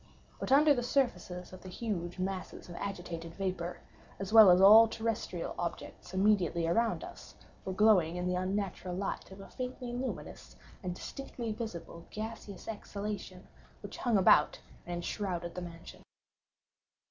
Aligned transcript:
But 0.39 0.49
the 0.49 0.55
under 0.55 0.81
surfaces 0.81 1.53
of 1.53 1.61
the 1.61 1.69
huge 1.69 2.17
masses 2.17 2.67
of 2.67 2.75
agitated 2.77 3.35
vapor, 3.35 3.81
as 4.17 4.33
well 4.33 4.49
as 4.49 4.59
all 4.59 4.87
terrestrial 4.87 5.53
objects 5.59 6.11
immediately 6.11 6.65
around 6.65 7.03
us, 7.03 7.35
were 7.65 7.73
glowing 7.73 8.15
in 8.15 8.25
the 8.25 8.33
unnatural 8.33 8.95
light 8.95 9.29
of 9.29 9.39
a 9.39 9.47
faintly 9.51 9.93
luminous 9.93 10.55
and 10.81 10.95
distinctly 10.95 11.51
visible 11.51 12.07
gaseous 12.09 12.67
exhalation 12.67 13.47
which 13.83 13.97
hung 13.97 14.17
about 14.17 14.59
and 14.87 14.95
enshrouded 14.95 15.53
the 15.53 15.61
mansion. 15.61 16.01